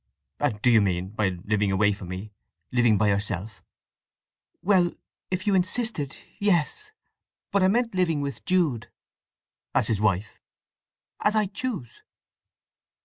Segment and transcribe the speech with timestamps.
[0.39, 2.31] "And do you mean, by living away from me,
[2.71, 3.63] living by yourself?"
[4.63, 4.93] "Well,
[5.29, 6.89] if you insisted, yes.
[7.51, 8.87] But I meant living with Jude."
[9.75, 10.39] "As his wife?"
[11.19, 12.01] "As I choose."